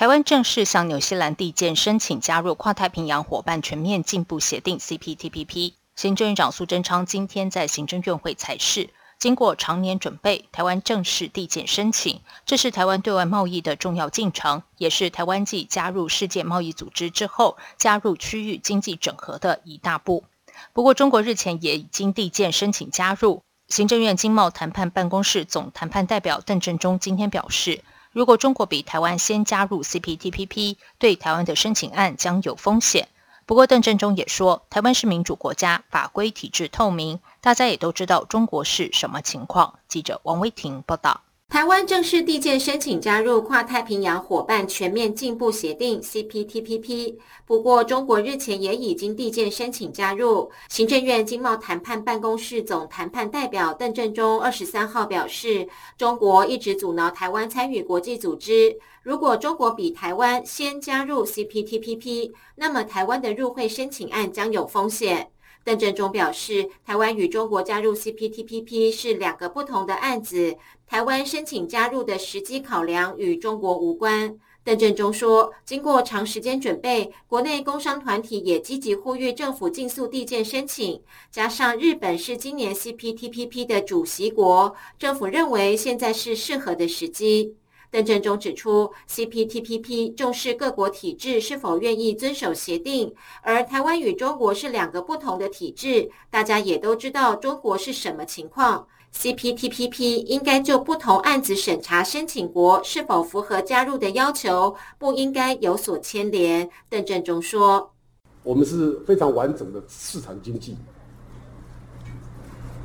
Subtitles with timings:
[0.00, 5.74] 台湾正式向纽西兰递件申请加入跨太平洋伙伴全面进步协定 （CPTPP）。
[5.94, 20.24] 行政院长苏贞昌今天在行政院会裁示，经过常年准备，台湾正式递件申请，这是台湾对外贸易的重要进程，也是台湾继加入世界贸易组织之后，加入区域经济整合的一大步。
[20.72, 23.42] 不过，中国日前也已经递件申请加入。
[23.68, 33.08] 行政院经贸谈判办公室总谈判代表邓振中今天表示，如果中国比台湾先加入 CPTPP，对台湾的申请案将有风险。
[33.46, 39.78] 不过，邓振中也说，台湾是民主国家，法规体制透明，大家也都知道中国是什么情况。
[39.86, 41.20] 记者王威婷报道。
[41.50, 47.16] 台湾正式递件申请加入跨太平洋伙伴全面进步协定 （CPTPP）。
[47.44, 50.48] 不过，中国日前也已经递件申请加入。
[50.68, 55.66] 行政院经贸谈判办公室总谈判代表邓振中二十三号表示，
[55.98, 58.78] 中国一直阻挠台湾参与国际组织。
[59.02, 65.28] 如果中国比台湾先加入 CPTPP，那么台湾的入会申请案将有风险。
[65.62, 74.36] 邓振中表示，台湾与中国加入 CPTPP 是两个不同的案子，台湾申请加入的时机考量与中国无关。
[74.62, 87.54] 邓振中说，经过长时间准备，国内工商团体也积极呼吁政府尽速递件申请，加上日本是今年 CPTPP 的主席国，政府认为现在是适合的时机。
[87.90, 98.86] 邓振中指出，CPTPP 重视各国体制是否愿意遵守协定，而台湾与中国是两个不同的体制，大家也都知道中国是什么情况。
[99.12, 106.70] CPTPP 应该就不同案子审查申请国是否符合加入的要求，不应该有所牵连。
[106.88, 107.92] 邓振中说
[108.44, 110.76] ：“我们是非常完整的市场经济，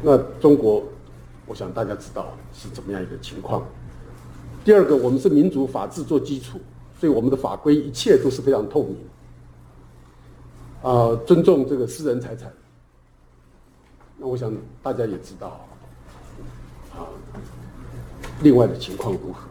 [0.01, 0.81] 那中国，
[1.45, 3.63] 我想大家知道是怎么样一个情况。”
[4.65, 6.59] 第二个，我们是民主法治做基础，
[6.99, 8.97] 所以我们的法规一切都是非常透明，
[10.81, 12.51] 啊，尊重这个私人财产。
[14.17, 15.63] 那我想大家也知道，
[16.95, 17.05] 啊，
[18.41, 19.47] 另外的情况如何？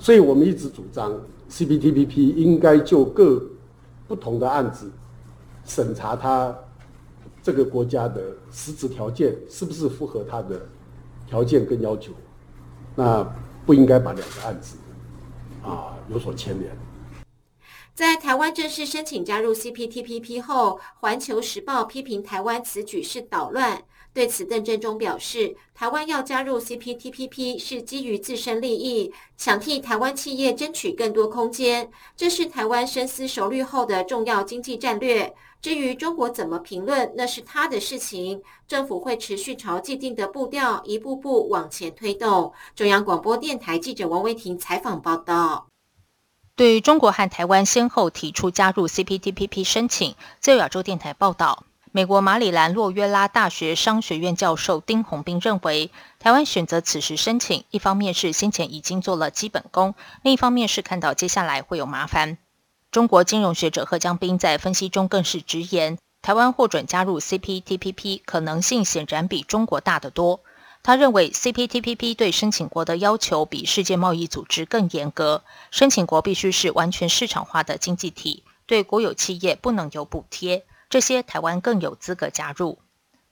[0.00, 1.16] 所以我们一直主张
[1.48, 3.40] CPTPP 应该就各
[4.08, 4.90] 不同的案子
[5.64, 6.52] 审查它
[7.40, 10.60] 这个国家的实质条件是不是符合它的
[11.28, 12.10] 条件跟要求，
[12.96, 13.24] 那。
[13.70, 14.76] 不应该把两个案子
[15.62, 16.76] 啊有所牵连。
[17.94, 23.80] 在台湾正式申请加入 CPTPP 后，《环球时报》批评台湾此举是捣乱。
[24.12, 35.32] 对此，邓振中表示，台湾要加入 CPTPP 是基于自身利益，想替台湾企业争取更多空间，这是台湾深思熟虑后的重要经济战略。
[35.62, 38.42] 至于中国怎么评论，那是他的事情。
[38.66, 42.52] 政府会持续朝既定的步调，一步步往前推动。
[42.74, 45.66] 中央广播电台记者王维婷采访报道。
[46.56, 55.90] 对于中国和台湾先后提出加入 CPTPP 申请，自由亚洲电台报道，美国马里兰洛约拉大学商学院教授丁宏斌认为，
[56.20, 62.38] 台湾选择此时申请，一方面是先前已经做了基本功，另一方面是看到接下来会有麻烦。
[62.92, 70.42] 中国金融学者贺江斌在分析中更是直言，台湾获准加入 CPTPP 可能性显然比中国大得多。
[70.84, 82.78] 他认为 CPTPP 对申请国的要求比世界贸易组织更严格，申请国必须是完全市场化的经济体，对国有企业不能有补贴，这些台湾更有资格加入。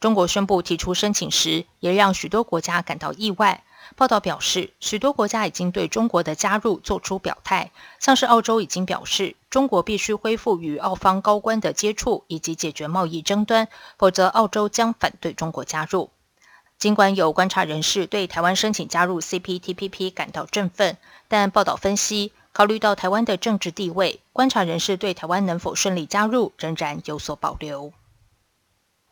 [0.00, 3.64] 中国宣布提出申请时，也让许多国家感到意外。
[3.96, 13.66] 报道表示，许多国家已经对中国的加入做出表态，像是澳洲已经表示，中国必须恢复与澳方高官的接触以及解决贸易争端，
[13.96, 16.10] 否则澳洲将反对中国加入。
[16.78, 20.96] 尽管有观察人士对台湾申请加入 CPTPP 感到振奋，
[21.26, 27.93] 但报道分析，考虑到台湾的政治地位，观察人士对台湾能否顺利加入仍然有所保留。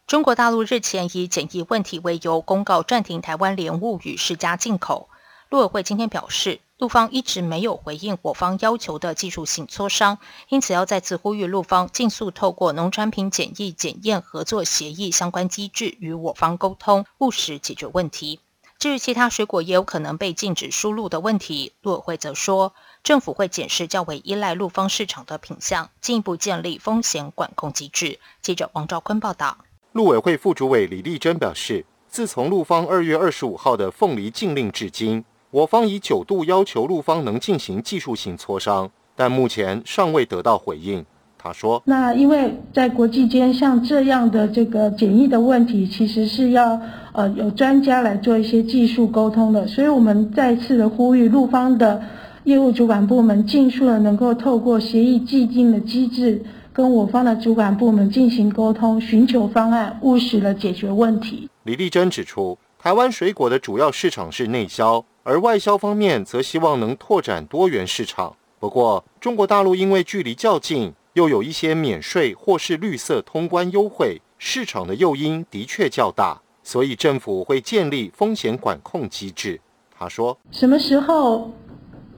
[0.08, 5.08] 中国大陆日前以检疫问题为由，公告暂停台湾莲雾与世家进口。
[5.48, 18.40] 陆委会今天表示，陆方一直没有回应我方要求的技术性磋商，因此要再次呼吁陆方尽速透过农产品检疫检验合作协议相关机制与我方沟通，务实解决问题。
[18.78, 22.74] 至于其他水果也有可能被禁止输入的问题，陆委会则说，
[23.06, 28.18] 政府会检视较为依赖陆方市场的品项，进一步建立风险管控机制。
[28.42, 29.58] 记者王兆坤报道。
[29.92, 41.06] 陆委会副主委李丽珍表示，自从陆方二月二十五号的凤梨禁令至今，我方已九度要求陆方能进行技术性磋商，但目前尚未得到回应。
[41.38, 46.80] 他说：“那因为在国际间，像这样的这个检疫的问题，其实是要
[47.12, 52.02] 呃有专家来做一些技术沟通的，所以我们再次的呼吁陆方的。”
[52.46, 56.40] 业务主管部门尽速的能够透过协议既定的机制，
[56.72, 61.50] 跟我方的主管部门进行沟通，寻求方案，务实的解决问题。
[61.64, 68.36] 李丽珍指出，台湾水果的主要市场是内销，而外销方面则希望能拓展多元市场。
[68.60, 79.60] 不过，中国大陆因为距离较近，又有一些免税或是绿色通关优惠，市场的诱因的确较大，所以政府会建立风险管控机制。
[79.98, 81.50] 他说：“什么时候？”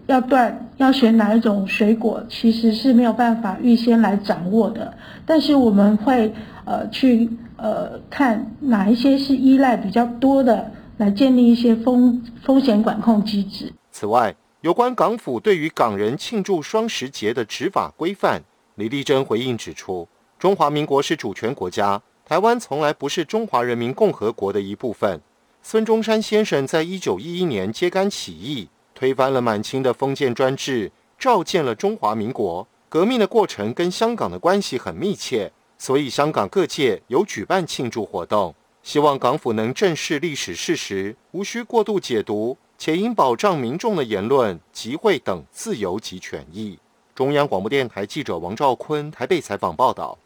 [0.08, 4.96] 要断要选哪一种水果，其实是没有办法预先来掌握的。
[5.26, 6.32] 但是我们会
[6.64, 7.28] 呃去
[7.58, 13.70] 呃看哪一些是依赖比较多的，来建立一些风风险管控机制。
[13.90, 18.40] 此外，有关港府对于港人庆祝双十节的执法规范，
[18.76, 20.08] 李丽珍回应指出，
[20.38, 25.20] 中华民国是主权国家，台湾从来不是中华人民共和国的一部分。
[25.62, 28.70] 孙中山先生在一九一一年揭竿起义。
[28.98, 32.66] 推翻了满清的封建专制，召建了中华民国。
[32.88, 38.52] 革命的过程跟香港的关系很密切，所以香港各界有举办庆祝活动。
[38.82, 46.76] 希望港府能正视历史事实，无需过度解读，且应保障民众的言论、集会等自由及权益。
[47.14, 50.18] 中央广播电台记者王兆坤台北采访报道。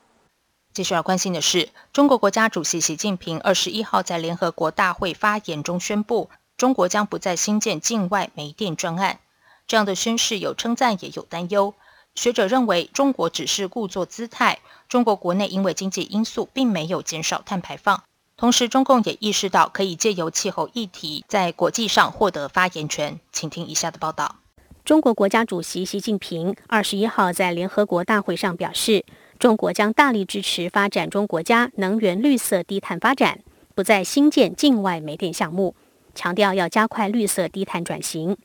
[0.73, 6.31] 接下来关心的是，中国国家主席习近平二十一号在联合国大会发言中宣布。
[6.63, 9.19] 中国将不再新建境外煤电专案，
[9.67, 11.75] 这样的宣示有称赞也有担忧。
[12.15, 18.05] 学者认为，中国只是故作姿态，中国国内因为经济因素并没有减少碳排放。
[18.37, 23.19] 同时，中共也意识到可以借由气候议题在国际上获得发言权。
[23.33, 24.37] 请听以下的报道：
[24.85, 29.05] 中国国家主席习近平二十一号在联合国大会上表示，
[29.41, 33.41] 中国将大力支持发展中国家能源绿色低碳发展，
[33.75, 35.75] 不再新建境外煤电项目。
[36.15, 38.37] 强调要加快绿色低碳转型。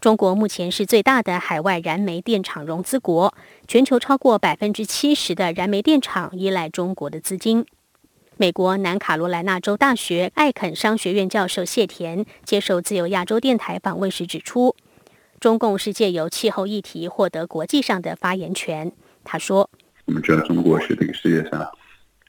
[0.00, 3.32] 中国目前是最大的海外燃煤电厂融资国，
[3.68, 7.64] 全球超过百分之七十的燃煤电厂依赖中国的资金。
[8.36, 14.74] 美国南卡罗来纳州大学艾肯商学院教授谢田接受自由亚洲电台访问时指出，
[15.38, 18.90] 中共是借由气候议题获得国际上的发言权。
[19.22, 19.70] 他说
[20.06, 21.70] ：“我们知道中国是这个世界上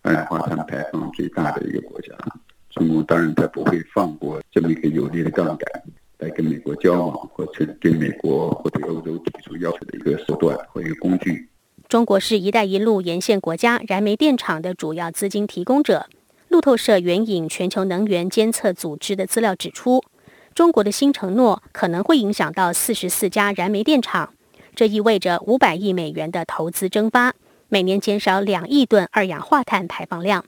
[0.03, 2.09] 二氧化碳排放最大的一个国家。”
[2.73, 5.83] 中国当然他不会放过这么一个有力的杠杆，
[6.17, 11.47] 来跟美国交往，或者对美国或对欧洲提出要求的一个手段或一个工具。
[11.87, 16.07] 中国是一带一路沿线国家燃煤电厂的主要资金提供者。
[16.49, 20.03] 路透社援引全球能源监测组织的资料指出，
[20.53, 24.33] 中国的新承诺可能会影响到四十四家燃煤电厂，
[24.75, 27.33] 这意味着五百亿美元的投资蒸发，
[27.69, 30.45] 每年减少两亿吨二氧化碳排放量。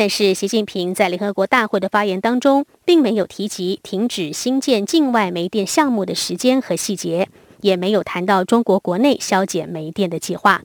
[0.00, 7.28] 但是，习近平在联合国大会的发言当中，并没有提及停止新建境外煤电项目的时间和细节，
[7.60, 10.62] 也没有谈到中国国内削减煤电的计划。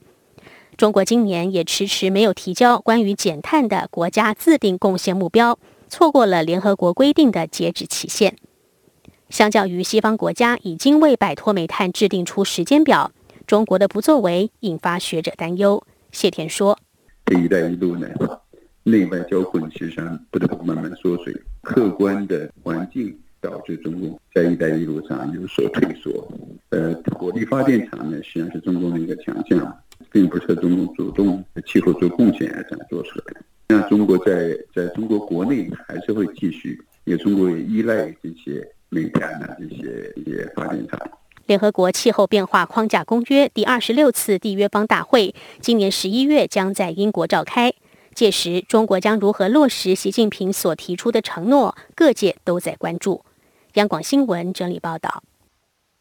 [0.77, 8.38] 中国今年也迟迟没有提交关于减碳的国家自定贡献目标，错过了联合国规定的截止期限。
[9.30, 13.12] 相较于西方国家已经为摆脱煤炭制定出时间表，
[13.46, 15.84] 中国的不作为引发学者担忧。
[16.13, 16.80] 谢田说
[17.36, 18.08] ：“一带一路呢？”
[18.88, 21.36] 内外交困，实际上不得不慢慢缩水。
[21.63, 26.12] 客观的环境导致中共在“一带一路”上有所退缩。
[26.70, 29.75] 呃，火力发电厂呢，实际上是中共的一个强项，
[30.12, 33.42] 并不是中共主动气候做贡献而这样做出来的。
[33.70, 41.00] 那中国在在中国国内还是会继续，因为中国也依赖这些煤炭啊这些一些发电厂。
[41.48, 47.74] 联合国气候变化框架公约第二十六次缔约方大会今年十一月将在英国召开。
[48.15, 51.75] 届时，中国将如何落实习近平所提出的承诺？
[51.95, 53.25] 各界都在关注。
[53.74, 55.22] 央广新闻整理报道：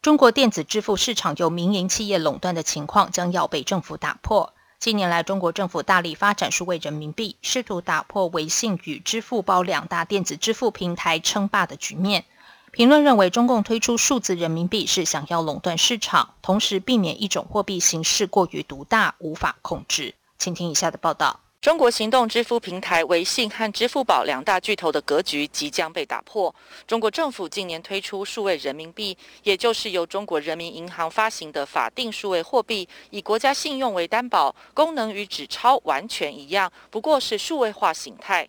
[0.01, 4.53] 中国电子支付市场由民营企业垄断的情况将要被政府打破。
[4.79, 12.23] 近年来，中国政府大力发展数位人民币，试图打破微信与支付宝两大电子支付平台称霸的局面。
[12.71, 20.15] 评论认为，中共推出数字人民币是想要垄断市场，同时避免一种货币形式过于独大无法控制。
[20.37, 21.41] 请听以下的报道。
[21.65, 26.53] 中国行动支付平台微信和支付宝两大巨头的格局即将被打破。
[26.85, 38.47] 中国政府近年推出数位人民币，也就是由中国人民银行发行的法定数位货币，以国家信用为担保，功能与纸钞完全一样，不过是数位化形态。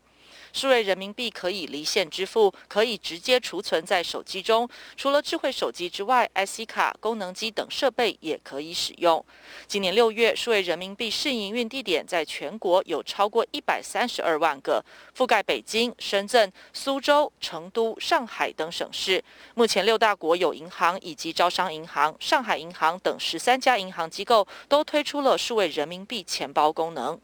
[0.56, 4.66] 数位人民币可以离线支付，可以直接储存在手机中。
[4.96, 9.22] 除了智慧手机之外，IC 卡、功能机等设备也可以使用。
[9.66, 14.82] 今年六月，数位人民币试营运地点在全国有超过一百三十二万个，
[15.14, 19.22] 覆盖北京、深圳、苏州、成都、上海等省市。
[19.54, 27.20] 目前，六大国有银行以及招商银行、上海银行等十三家银行机构都推出了数位人民币钱包功能。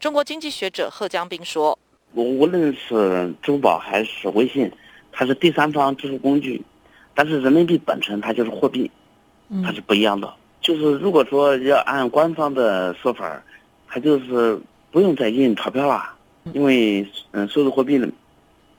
[0.00, 1.78] 中国经济学者贺江斌说。
[2.14, 4.70] 无论是支付宝还是微信，
[5.10, 6.62] 它是第三方支付工具，
[7.14, 8.90] 但是人民币本身它就是货币，
[9.64, 10.32] 它是不一样的。
[10.60, 13.42] 就是如果说要按官方的说法，
[13.86, 14.58] 它就是
[14.90, 16.14] 不用再印钞票了，
[16.52, 18.08] 因为嗯，数字货币呢，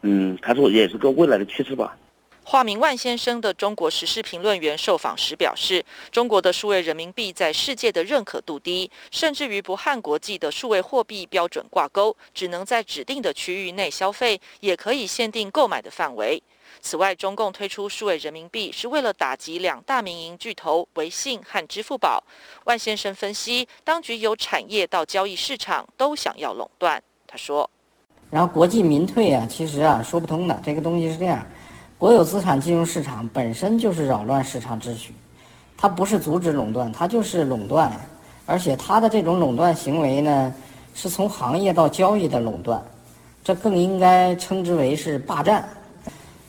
[0.02, 1.96] 嗯，它说也是个未来的趋势吧。
[2.48, 16.42] 化名万先生的中国时事评论员受访时表示，中国的数位人民币在世界的认可度低，甚至于不和国际的数位货币标准挂钩，只能在指定的区域内消费，也可以限定购买的范围。
[16.82, 22.24] 此外，中共推出数位人民币是为了打击两大民营巨头微信和支付宝。
[22.66, 27.02] 万先生分析，当局由产业到交易市场都想要垄断。
[27.26, 27.68] 他说
[28.30, 31.44] ：“然后国进民退啊，其实啊说不通的，这个东西是这样。”
[31.98, 35.14] 国有资产进入市场本身就是扰乱市场秩序，
[35.78, 37.90] 它不是阻止垄断，它就是垄断，
[38.46, 40.54] 而且它的这种垄断行为呢，
[40.94, 42.84] 是从行业到交易的垄断，
[43.46, 45.68] 这更应该称之为是霸占。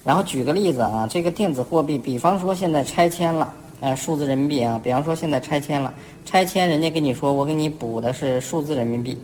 [0.05, 9.17] 然后举个例子啊，这个电子货币，比方说现在拆迁了，呃，数字人民币啊，比方说现在拆迁了，拆迁人家跟你说我给你补的是数字人民币，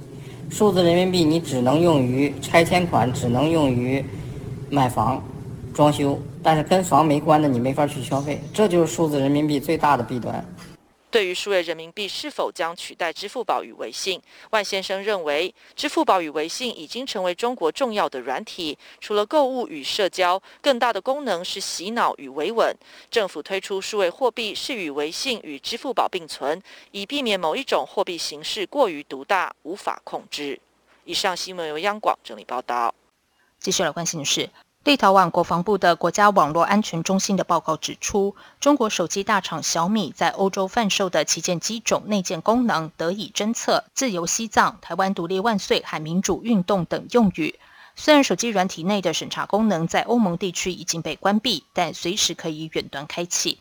[0.50, 4.04] 数字人民币你只能用于拆迁款，只能用于
[4.70, 5.20] 买房。
[5.72, 10.44] 装修，但是跟房没关的，你没法去消费，这就是数字人民币最大的弊端。
[11.10, 22.74] 对于数位人民币是否将取代支付宝与微信，万先生认为，支付宝与微信已经成为中国重要的软体，除了购物与社交，更大的功能是洗脑与维稳。
[23.10, 26.62] 政府推出数位货币是与微信与支付宝并存，
[26.92, 30.58] 以避免某一种货币形式过于独大，无法控制。
[31.04, 32.94] 以上新闻由央广整理报道。
[33.60, 34.48] 继续来关心的是。
[34.84, 47.60] 立陶宛国防部的国家网络安全中心的报告指出，中国手机大厂小米在欧洲贩售的旗舰机种内建功能得以侦测“自由西藏”、“台湾独立万岁”海“民主运动”等用语。
[47.94, 53.60] 虽然手机软体内的审查功能在欧盟地区已经被关闭，但随时可以远端开启。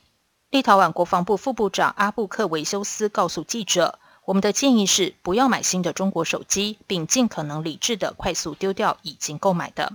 [0.50, 9.94] 立陶宛国防部副部长阿布克维修斯告诉记者：“我们的建议是不要买新的中国手机，并尽可能理智的快速丢掉已经购买的。”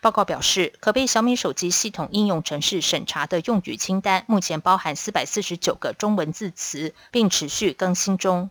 [0.00, 8.50] 报告表示，可被小米手机系统应用程式审查的用语清单目前包含四百四十九个中文字词，并持续更新中。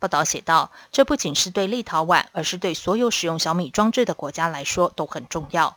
[0.00, 5.76] 报道写道，这不仅是对立陶宛，而是对所有使用小米装置的国家来说都很重要。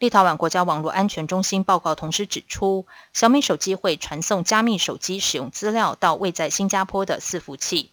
[0.00, 7.92] 立陶宛国家网络安全中心报告同时指出，小米手机会传送加密手机使用资料到位在新加坡的伺服器。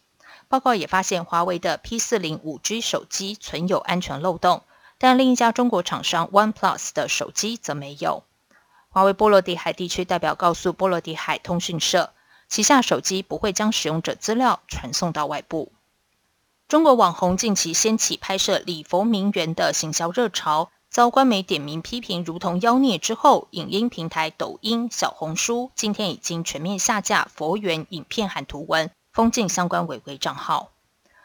[0.50, 4.64] 报告也发现，华为的 P 四零五 G 手机存有安全漏洞。
[5.04, 8.24] 但另一家中国厂商 OnePlus 的手机则没有。
[8.88, 12.14] 华为波罗的海地区代表告诉波罗的海通讯社，
[12.48, 15.74] 旗下手机不会将使用者资料传送到外部。
[16.70, 30.70] 中国网红近期掀起拍摄礼佛名媛的行销热潮，遭官媒点名批评如同妖孽之后，影音平台抖音、小红书今天已经全面下架佛缘影片和图文，封禁相关违规账号。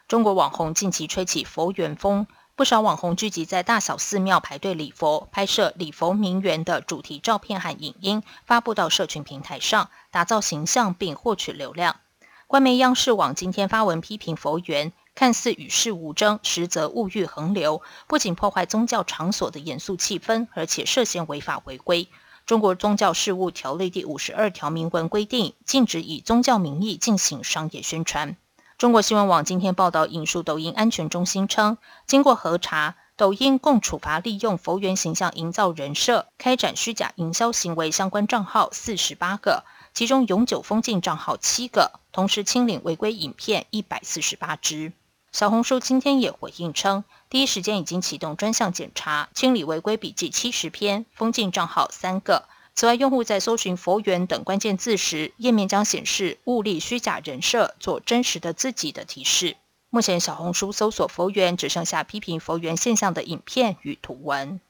[0.09, 2.27] 中国网红近期吹起佛缘风。
[2.59, 12.01] 不少网红聚集在大小寺庙排队礼佛，拍摄礼佛名媛的主题照片和影音，发布到社群平台上，打造形象并获取流量。
[12.49, 22.09] 官媒央视网今天发文批评佛缘，看似与世无争，实则物欲横流，不仅破坏宗教场所的严肃气氛，而且涉嫌违法违规。
[22.45, 28.37] 中国宗教事务条例第五十二条明文规定，禁止以宗教名义进行商业宣传。
[28.79, 44.93] 中国新闻网今天报道，引述抖音安全中心称，经过核查，抖音共处罚利用佛缘形象营造人设、开展虚假营销行为相关账号四十八个，其中永久封禁账号七个，同时清零违规影片一百四十八支。
[45.33, 52.45] 小红书今天也回应称，第一时间已经启动专项检查，清理违规笔记七十篇，封禁账号三个。
[52.79, 59.57] 此外，用户在搜寻“佛缘”等关键字时，页面将显示“物力虚假人设”做真实的自己的提示。
[59.91, 64.61] 目前小红书搜索佛缘，只剩下批评佛缘现象的影片与图文。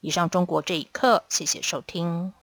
[0.00, 2.32] 以上中国这一刻，谢谢收听。